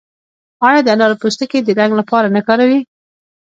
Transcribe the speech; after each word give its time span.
آیا 0.67 0.79
د 0.83 0.87
انارو 0.95 1.19
پوستکي 1.21 1.59
د 1.63 1.69
رنګ 1.79 1.91
لپاره 1.99 2.27
نه 2.35 2.41
کاروي؟ 2.47 2.79